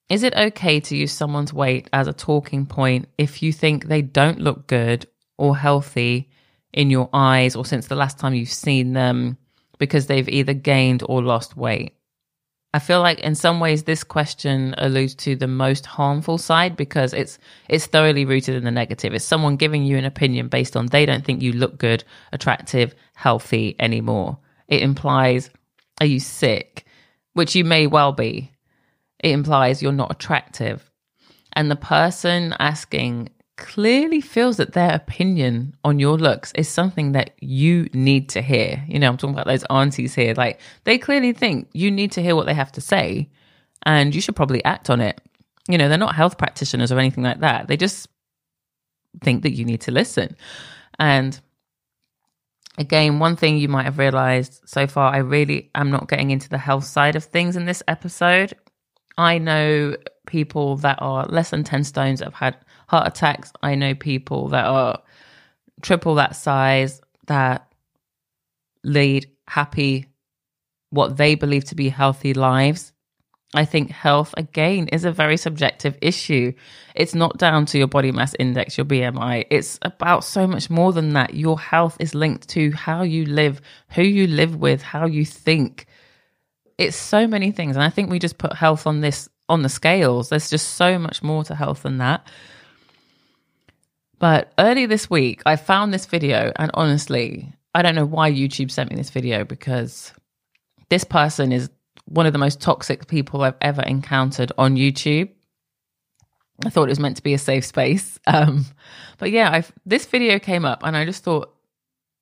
[0.09, 4.01] Is it okay to use someone's weight as a talking point if you think they
[4.01, 5.05] don't look good
[5.37, 6.29] or healthy
[6.73, 9.37] in your eyes or since the last time you've seen them
[9.77, 11.96] because they've either gained or lost weight?
[12.73, 17.13] I feel like in some ways this question alludes to the most harmful side because
[17.13, 19.13] it's it's thoroughly rooted in the negative.
[19.13, 22.03] It's someone giving you an opinion based on they don't think you look good,
[22.33, 24.37] attractive, healthy anymore.
[24.67, 25.49] It implies
[25.99, 26.85] are you sick,
[27.33, 28.51] which you may well be.
[29.19, 30.91] It implies you're not attractive.
[31.53, 37.31] And the person asking clearly feels that their opinion on your looks is something that
[37.41, 38.83] you need to hear.
[38.87, 40.33] You know, I'm talking about those aunties here.
[40.35, 43.29] Like, they clearly think you need to hear what they have to say
[43.83, 45.19] and you should probably act on it.
[45.67, 47.67] You know, they're not health practitioners or anything like that.
[47.67, 48.07] They just
[49.21, 50.37] think that you need to listen.
[50.99, 51.39] And
[52.77, 56.47] again, one thing you might have realized so far, I really am not getting into
[56.47, 58.53] the health side of things in this episode.
[59.17, 59.95] I know
[60.27, 62.57] people that are less than 10 stones have had
[62.87, 63.51] heart attacks.
[63.61, 65.01] I know people that are
[65.81, 67.71] triple that size that
[68.83, 70.07] lead happy,
[70.89, 72.93] what they believe to be healthy lives.
[73.53, 76.53] I think health, again, is a very subjective issue.
[76.95, 79.45] It's not down to your body mass index, your BMI.
[79.49, 81.33] It's about so much more than that.
[81.33, 85.85] Your health is linked to how you live, who you live with, how you think.
[86.77, 87.77] It's so many things.
[87.77, 90.27] And I think we just put health on this, on the scales.
[90.27, 92.27] There's just so much more to health than that.
[94.19, 98.71] But early this week, I found this video, and honestly, I don't know why YouTube
[98.71, 100.11] sent me this video because
[100.89, 101.69] this person is
[102.05, 105.29] one of the most toxic people I've ever encountered on YouTube.
[106.65, 108.19] I thought it was meant to be a safe space.
[108.27, 108.65] Um,
[109.19, 111.53] but yeah, I've, this video came up, and I just thought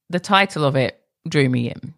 [0.10, 1.94] the title of it drew me in.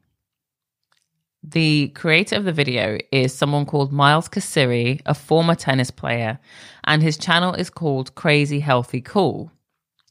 [1.44, 6.40] The creator of the video is someone called Miles Kasiri, a former tennis player,
[6.86, 9.52] and his channel is called Crazy Healthy Cool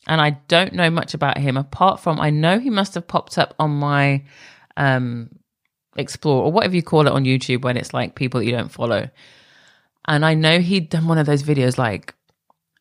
[0.07, 3.39] and I don't know much about him apart from I know he must have popped
[3.39, 4.25] up on my
[4.77, 5.31] um
[5.97, 8.71] explore or whatever you call it on YouTube when it's like people that you don't
[8.71, 9.09] follow.
[10.07, 12.15] And I know he'd done one of those videos like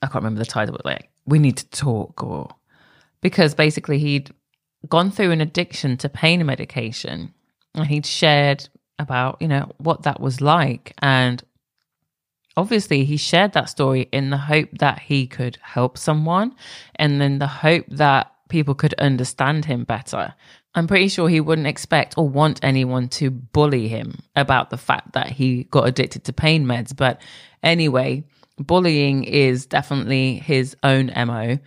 [0.01, 2.49] I can't remember the title, but like we need to talk or
[3.21, 4.31] because basically he'd
[4.87, 7.33] gone through an addiction to pain medication
[7.73, 8.67] and he'd shared
[8.99, 11.43] about, you know, what that was like and
[12.57, 16.55] obviously he shared that story in the hope that he could help someone
[16.95, 20.33] and then the hope that people could understand him better.
[20.73, 25.13] I'm pretty sure he wouldn't expect or want anyone to bully him about the fact
[25.13, 26.95] that he got addicted to pain meds.
[26.95, 27.21] But
[27.63, 28.25] anyway,
[28.57, 31.57] bullying is definitely his own MO.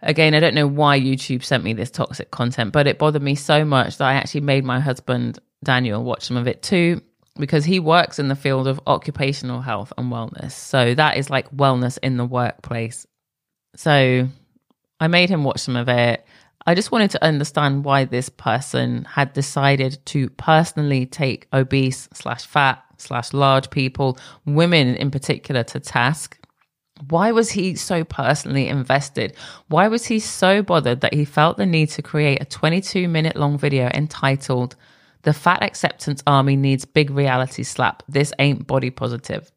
[0.00, 3.34] Again, I don't know why YouTube sent me this toxic content, but it bothered me
[3.34, 7.02] so much that I actually made my husband Daniel watch some of it too
[7.36, 10.52] because he works in the field of occupational health and wellness.
[10.52, 13.06] So that is like wellness in the workplace.
[13.74, 14.28] So
[15.00, 16.24] I made him watch some of it.
[16.66, 22.46] I just wanted to understand why this person had decided to personally take obese slash
[22.46, 26.38] fat slash large people, women in particular, to task.
[27.08, 29.34] Why was he so personally invested?
[29.66, 33.34] Why was he so bothered that he felt the need to create a 22 minute
[33.34, 34.76] long video entitled
[35.22, 38.02] the fat acceptance army needs big reality slap.
[38.08, 39.50] This ain't body positive.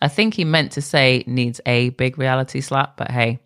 [0.00, 3.40] I think he meant to say needs a big reality slap, but hey.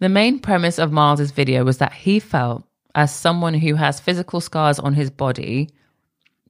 [0.00, 2.64] The main premise of Miles's video was that he felt,
[2.96, 5.70] as someone who has physical scars on his body,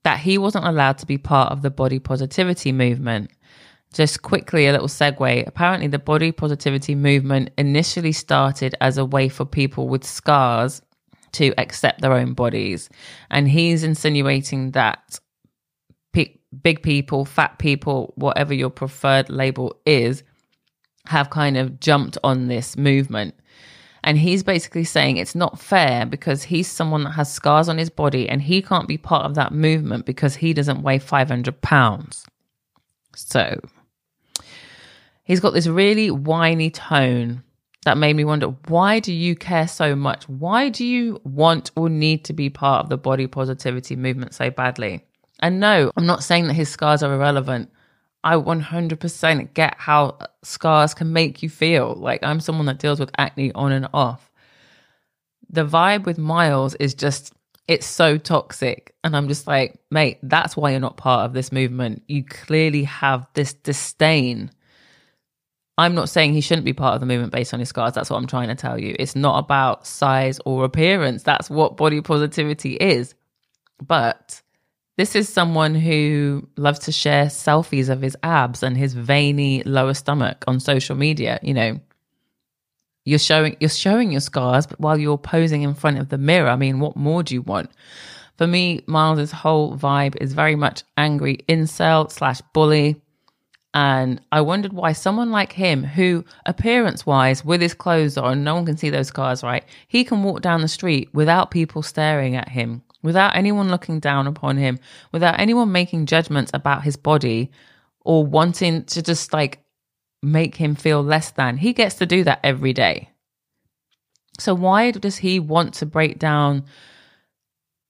[0.05, 3.31] that he wasn't allowed to be part of the body positivity movement.
[3.93, 5.47] Just quickly, a little segue.
[5.47, 10.81] Apparently, the body positivity movement initially started as a way for people with scars
[11.33, 12.89] to accept their own bodies.
[13.31, 15.19] And he's insinuating that
[16.13, 20.23] pe- big people, fat people, whatever your preferred label is,
[21.07, 23.35] have kind of jumped on this movement.
[24.05, 27.91] And he's basically saying it's not fair because he's someone that has scars on his
[27.91, 32.27] body and he can't be part of that movement because he doesn't weigh 500 pounds.
[33.15, 33.61] So
[35.23, 37.45] he's got this really whiny tone
[37.85, 40.29] that made me wonder why do you care so much?
[40.29, 44.51] Why do you want or need to be part of the body positivity movement so
[44.51, 45.05] badly?
[45.41, 47.71] And no, I'm not saying that his scars are irrelevant.
[48.25, 51.95] I 100% get how scars can make you feel.
[51.95, 54.31] Like I'm someone that deals with acne on and off.
[55.51, 57.35] The vibe with Miles is just,
[57.67, 58.95] it's so toxic.
[59.03, 62.05] And I'm just like, mate, that's why you're not part of this movement.
[62.07, 64.53] You clearly have this disdain
[65.79, 67.95] I'm not saying he shouldn't be part of the movement based on his scars.
[67.95, 68.95] That's what I'm trying to tell you.
[68.99, 71.23] It's not about size or appearance.
[71.23, 73.15] That's what body positivity is.
[73.81, 74.43] But
[74.99, 79.95] this is someone who loves to share selfies of his abs and his veiny lower
[79.95, 81.41] stomach on social media.
[81.43, 81.81] You know,
[83.05, 86.49] you're showing you're showing your scars, but while you're posing in front of the mirror,
[86.49, 87.71] I mean, what more do you want?
[88.37, 93.01] For me, Miles's whole vibe is very much angry incel slash bully
[93.75, 98.55] and I wondered why someone like him, who appearance wise, with his clothes on, no
[98.55, 99.65] one can see those scars, right?
[99.89, 104.27] He can walk down the street without people staring at him, without anyone looking down
[104.27, 104.79] upon him,
[105.11, 107.51] without anyone making judgments about his body
[108.01, 109.61] or wanting to just like
[110.23, 111.57] make him feel less than.
[111.57, 113.09] He gets to do that every day.
[114.39, 116.65] So why does he want to break down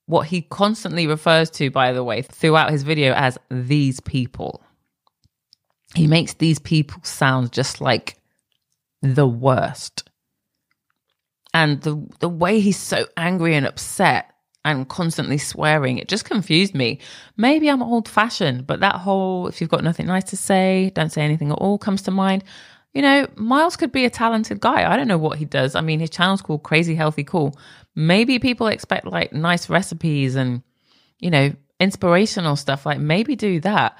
[0.06, 4.62] what he constantly refers to, by the way, throughout his video as these people?
[5.94, 8.16] He makes these people sound just like
[9.02, 10.08] the worst.
[11.54, 14.32] And the the way he's so angry and upset
[14.64, 17.00] and constantly swearing, it just confused me.
[17.36, 21.12] Maybe I'm old fashioned, but that whole if you've got nothing nice to say, don't
[21.12, 22.44] say anything at all comes to mind.
[22.94, 24.90] You know, Miles could be a talented guy.
[24.90, 25.74] I don't know what he does.
[25.74, 27.56] I mean, his channel's called Crazy Healthy Cool.
[27.94, 30.62] Maybe people expect like nice recipes and,
[31.18, 32.84] you know, inspirational stuff.
[32.84, 33.96] Like maybe do that.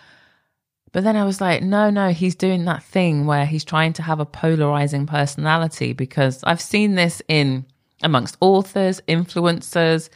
[0.93, 4.03] But then I was like, no, no, he's doing that thing where he's trying to
[4.03, 7.65] have a polarizing personality because I've seen this in
[8.03, 10.11] amongst authors, influencers.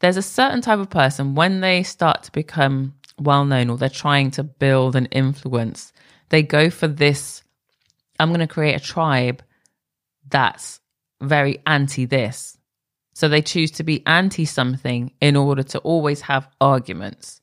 [0.00, 3.88] There's a certain type of person when they start to become well known or they're
[3.88, 5.92] trying to build an influence,
[6.28, 7.42] they go for this
[8.18, 9.42] I'm going to create a tribe
[10.28, 10.80] that's
[11.20, 12.58] very anti this.
[13.14, 17.40] So they choose to be anti something in order to always have arguments.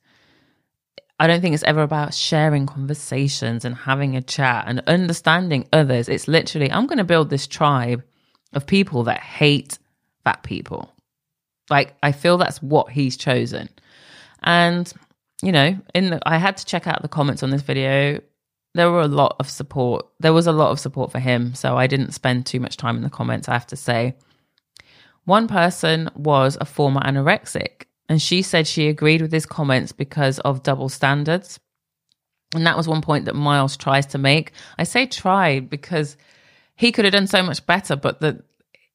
[1.18, 6.08] I don't think it's ever about sharing conversations and having a chat and understanding others.
[6.08, 8.02] It's literally, I'm going to build this tribe
[8.52, 9.78] of people that hate
[10.24, 10.92] fat people.
[11.70, 13.68] Like, I feel that's what he's chosen.
[14.42, 14.92] And,
[15.40, 18.20] you know, in the, I had to check out the comments on this video.
[18.74, 20.06] There were a lot of support.
[20.18, 21.54] There was a lot of support for him.
[21.54, 24.16] So I didn't spend too much time in the comments, I have to say.
[25.26, 30.38] One person was a former anorexic and she said she agreed with his comments because
[30.40, 31.58] of double standards.
[32.54, 34.52] And that was one point that Miles tries to make.
[34.78, 36.16] I say tried because
[36.76, 38.42] he could have done so much better, but that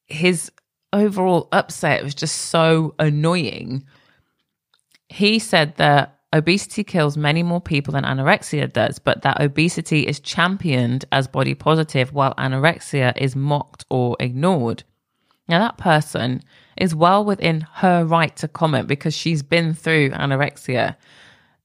[0.08, 0.52] his
[0.94, 3.84] overall upset was just so annoying.
[5.10, 10.20] He said that obesity kills many more people than anorexia does, but that obesity is
[10.20, 14.84] championed as body positive while anorexia is mocked or ignored.
[15.50, 16.44] Now, that person
[16.78, 20.96] is well within her right to comment because she's been through anorexia.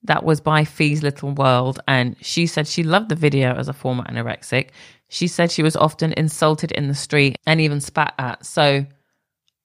[0.05, 3.73] That was by Fee's Little World, and she said she loved the video as a
[3.73, 4.70] former anorexic.
[5.09, 8.44] She said she was often insulted in the street and even spat at.
[8.44, 8.85] So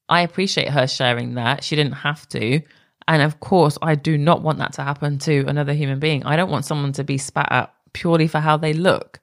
[0.08, 1.64] I appreciate her sharing that.
[1.64, 2.62] She didn't have to.
[3.08, 6.26] And of course, I do not want that to happen to another human being.
[6.26, 9.20] I don't want someone to be spat at purely for how they look.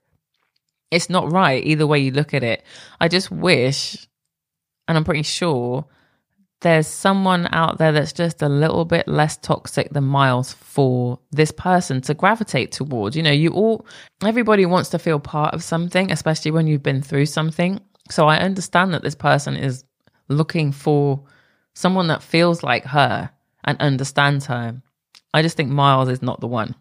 [0.91, 2.65] It's not right either way you look at it.
[3.01, 4.09] I just wish,
[4.89, 5.87] and I'm pretty sure
[6.61, 11.53] there's someone out there that's just a little bit less toxic than Miles for this
[11.53, 13.15] person to gravitate towards.
[13.15, 13.87] You know, you all,
[14.25, 17.81] everybody wants to feel part of something, especially when you've been through something.
[18.11, 19.85] So I understand that this person is
[20.29, 21.23] looking for
[21.75, 23.31] someone that feels like her
[23.65, 24.81] and understands her.
[25.35, 26.75] I just think Miles is not the one.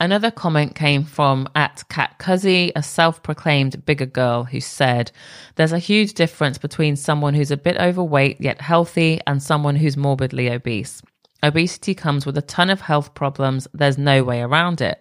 [0.00, 5.12] Another comment came from at Cat Cuzzy, a self proclaimed bigger girl, who said,
[5.54, 9.96] There's a huge difference between someone who's a bit overweight yet healthy and someone who's
[9.96, 11.00] morbidly obese.
[11.44, 15.00] Obesity comes with a ton of health problems, there's no way around it.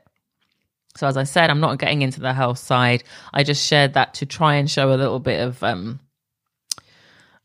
[0.96, 3.04] So, as I said, I'm not getting into the health side.
[3.34, 6.00] I just shared that to try and show a little bit of um,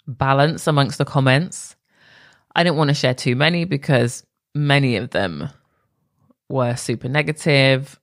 [0.06, 1.76] balance amongst the comments.
[2.54, 4.22] I didn't want to share too many because
[4.54, 5.48] many of them
[6.48, 7.98] were super negative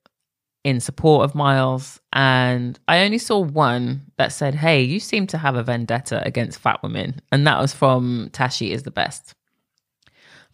[0.65, 1.99] in support of Miles.
[2.11, 6.59] And I only saw one that said, Hey, you seem to have a vendetta against
[6.59, 7.21] fat women.
[7.31, 9.35] And that was from Tashi is the best.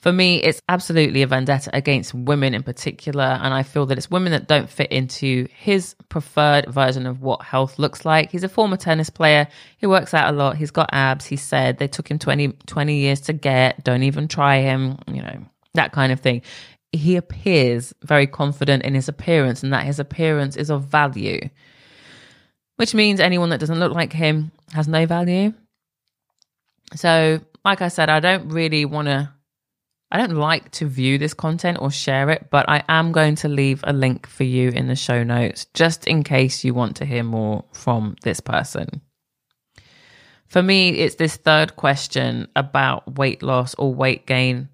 [0.01, 3.39] For me, it's absolutely a vendetta against women in particular.
[3.41, 7.43] And I feel that it's women that don't fit into his preferred version of what
[7.43, 8.31] health looks like.
[8.31, 9.47] He's a former tennis player.
[9.77, 10.57] He works out a lot.
[10.57, 11.27] He's got abs.
[11.27, 13.83] He said they took him 20, 20 years to get.
[13.83, 16.41] Don't even try him, you know, that kind of thing.
[16.91, 21.39] He appears very confident in his appearance and that his appearance is of value,
[22.75, 25.53] which means anyone that doesn't look like him has no value.
[26.95, 29.31] So, like I said, I don't really want to
[30.13, 33.47] I don't like to view this content or share it, but I am going to
[33.47, 37.05] leave a link for you in the show notes just in case you want to
[37.05, 39.01] hear more from this person.
[40.47, 44.67] For me, it's this third question about weight loss or weight gain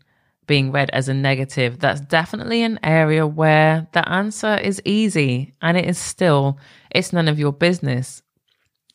[0.47, 1.79] being read as a negative.
[1.79, 6.57] That's definitely an area where the answer is easy and it is still,
[6.89, 8.21] it's none of your business.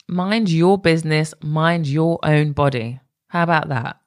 [0.08, 3.00] Mind your business, mind your own body.
[3.28, 4.02] How about that?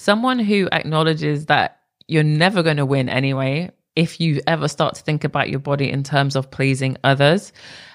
[0.00, 5.02] someone who acknowledges that you're never going to win anyway if you ever start to
[5.02, 7.52] think about your body in terms of pleasing others.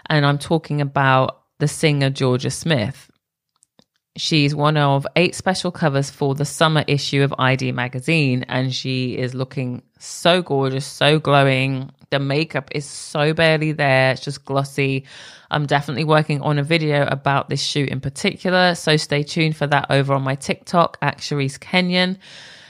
[0.08, 3.10] And I'm talking about the singer Jorja Smith.
[4.18, 9.18] She's one of eight special covers for the summer issue of ID magazine, and she
[9.18, 11.92] is looking so gorgeous, so glowing.
[12.12, 15.04] The makeup is so barely there, it's just glossy.
[15.52, 19.68] I'm definitely working on a video about this shoot in particular, so stay tuned for
[19.68, 22.18] that over on my TikTok at Charisse Kenion.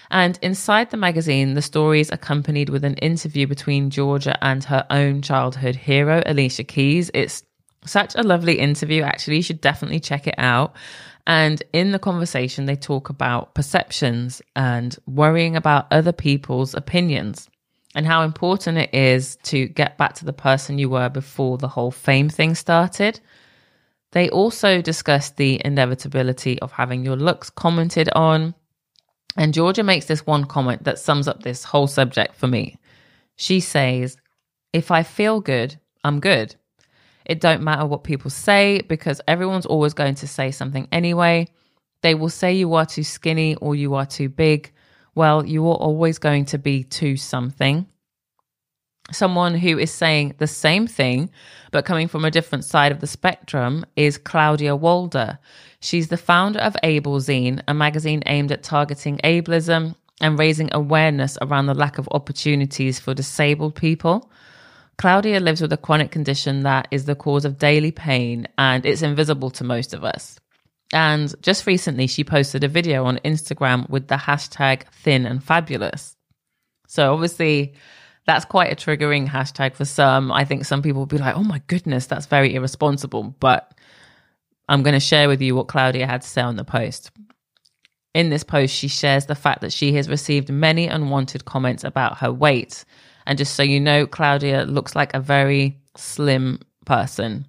[0.09, 4.85] And inside the magazine, the story is accompanied with an interview between Jorja and her
[4.89, 7.11] own childhood hero, Alicia Keys.
[7.13, 7.43] It's
[7.85, 9.37] such a lovely interview, actually.
[9.37, 10.75] You should definitely check it out.
[11.27, 17.49] And in the conversation, they talk about perceptions and worrying about other people's opinions
[17.95, 21.67] and how important it is to get back to the person you were before the
[21.67, 23.19] whole fame thing started.
[24.11, 28.53] They also discussed the inevitability of having your looks commented on.
[29.37, 32.77] And Jorja makes this one comment that sums up this whole subject for me.
[33.35, 34.17] She says,
[34.71, 36.55] If I feel good, I'm good.
[37.25, 41.47] It don't matter what people say because everyone's always going to say something anyway.
[42.01, 44.71] They will say you are too skinny or you are too big
[45.15, 47.87] well, you are always going to be to something.
[49.11, 51.29] Someone who is saying the same thing,
[51.71, 55.39] but coming from a different side of the spectrum, is Claudia Walder.
[55.79, 61.67] She's the founder of AbleZine, a magazine aimed at targeting ableism and raising awareness around
[61.67, 64.31] the lack of opportunities for disabled people.
[64.97, 69.01] Claudia lives with a chronic condition that is the cause of daily pain and it's
[69.01, 70.39] invisible to most of us.
[70.93, 76.15] And just recently, she posted a video on Instagram with the hashtag thin and fabulous.
[76.87, 77.73] So obviously,
[78.25, 80.31] that's quite a triggering hashtag for some.
[80.31, 83.35] I think some people will be like, oh my goodness, that's very irresponsible.
[83.39, 83.73] But
[84.69, 87.11] I'm going to share with you what Claudia had to say on the post.
[88.13, 92.19] In this post, she shares the fact that she has received many unwanted comments about
[92.19, 92.85] her weight.
[93.25, 97.47] And just so you know, Claudia looks like a very slim person.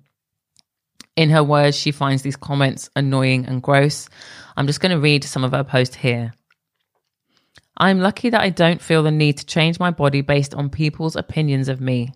[1.16, 4.08] In her words, she finds these comments annoying and gross.
[4.56, 6.32] I'm just going to read some of her post here.
[7.78, 11.16] I'm lucky that I don't feel the need to change my body based on people's
[11.16, 12.12] opinions of me.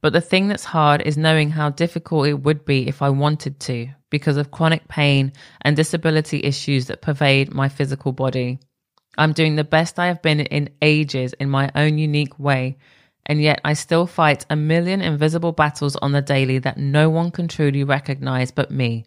[0.00, 3.60] But the thing that's hard is knowing how difficult it would be if I wanted
[3.60, 5.32] to because of chronic pain
[5.62, 8.58] and disability issues that pervade my physical body.
[9.18, 12.78] I'm doing the best I have been in ages in my own unique way
[13.26, 17.30] and yet I still fight a million invisible battles on the daily that no one
[17.30, 19.04] can truly recognize but me.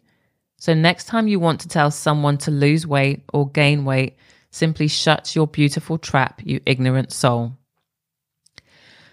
[0.58, 4.16] So next time you want to tell someone to lose weight or gain weight,
[4.50, 7.56] simply shut your beautiful trap, you ignorant soul.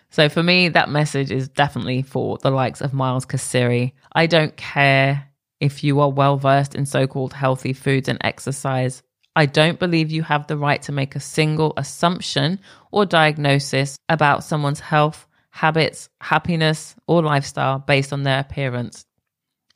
[0.09, 3.93] So for me, that message is definitely for the likes of Miles Kaziri.
[4.13, 5.29] I don't care
[5.59, 9.03] if you are well versed in so called healthy foods and exercise.
[9.37, 12.59] I don't believe you have the right to make a single assumption
[12.89, 19.05] or diagnosis about someone's health, habits, happiness, or lifestyle based on their appearance,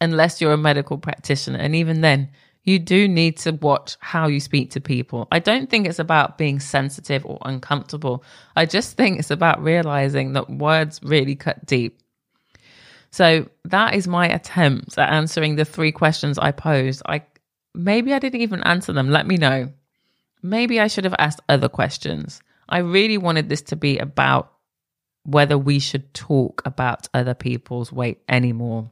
[0.02, 1.60] unless you're a medical practitioner.
[1.60, 2.32] And even then,
[2.64, 5.28] you do need to watch how you speak to people.
[5.32, 8.24] I don't think it's about being sensitive or uncomfortable.
[8.56, 12.00] I just think it's about realizing that words really cut deep.
[13.12, 17.04] So that is my attempt at answering the three questions I posed.
[17.06, 17.22] I
[17.74, 19.10] maybe I didn't even answer them.
[19.10, 19.72] Let me know.
[20.42, 22.42] Maybe I should have asked other questions.
[22.68, 24.54] I really wanted this to be about
[25.24, 28.90] whether we should talk about other people's weight anymore.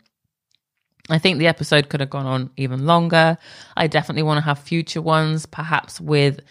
[1.10, 3.38] I think the episode could have gone on even longer.
[3.76, 6.42] I definitely want to have future ones, perhaps with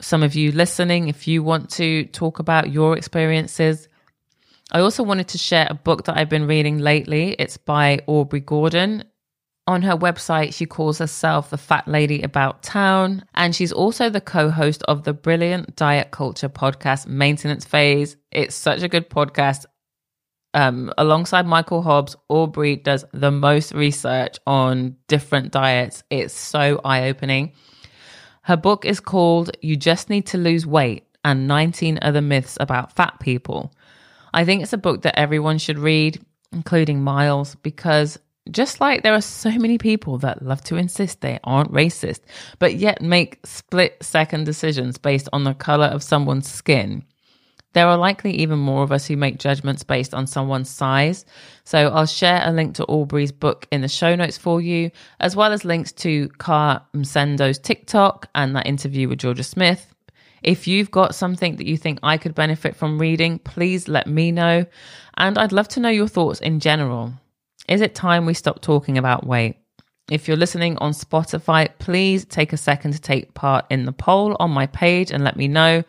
[0.00, 3.88] some of you listening, if you want to talk about your experiences.
[4.70, 7.34] I also wanted to share a book that I've been reading lately.
[7.38, 9.04] It's by Aubrey Gordon.
[9.66, 14.20] On her website, she calls herself the Fat Lady About Town, and she's also the
[14.20, 18.18] co host of the brilliant diet culture podcast, Maintenance Phase.
[18.30, 19.64] It's such a good podcast.
[20.52, 26.04] Um, alongside Michael Hobbs, Aubrey does the most research on different diets.
[26.10, 27.52] It's so eye opening.
[28.42, 32.94] Her book is called You Just Need to Lose Weight and 19 Other Myths About
[32.94, 33.72] Fat People.
[34.34, 38.18] I think it's a book that everyone should read, including Miles, because
[38.50, 42.20] just like there are so many people that love to insist they aren't racist,
[42.58, 47.04] but yet make split second decisions based on the color of someone's skin.
[47.74, 51.24] There are likely even more of us who make judgments based on someone's size.
[51.64, 55.34] So I'll share a link to Aubrey's book in the show notes for you, as
[55.34, 59.92] well as links to Car Msendo's TikTok and that interview with Jorja Smith.
[60.44, 64.30] If you've got something that you think I could benefit from reading, please let me
[64.30, 64.66] know.
[65.16, 67.14] And I'd love to know your thoughts in general.
[67.68, 69.56] Is it time we stop talking about weight?
[70.10, 74.36] If you're listening on Spotify, please take a second to take part in the poll
[74.38, 75.82] on my page and let me know.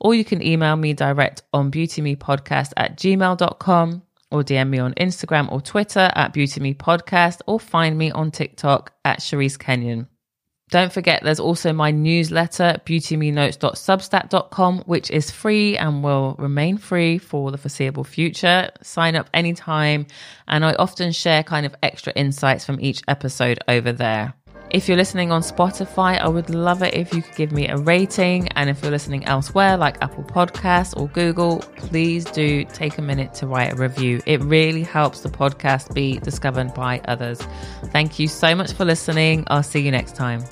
[0.00, 5.52] Or you can email me direct on beautymepodcast at gmail.com or DM me on Instagram
[5.52, 10.06] or Twitter at beautymepodcast or find me on TikTok at Charisse Kenion.
[10.70, 17.50] Don't forget, there's also my newsletter, beautymenotes.substack.com, which is free and will remain free for
[17.50, 18.70] the foreseeable future.
[18.82, 20.06] Sign up anytime.
[20.46, 24.34] And I often share kind of extra insights from each episode over there.
[24.70, 27.76] If you're listening on Spotify, I would love it if you could give me a
[27.76, 28.48] rating.
[28.48, 33.32] And if you're listening elsewhere, like Apple Podcasts or Google, please do take a minute
[33.34, 34.20] to write a review.
[34.26, 37.40] It really helps the podcast be discovered by others.
[37.86, 39.44] Thank you so much for listening.
[39.46, 40.44] I'll see you next time.